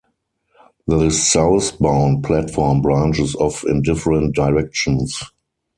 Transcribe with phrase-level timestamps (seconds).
[0.87, 5.21] The southbound platform branches off in different directions.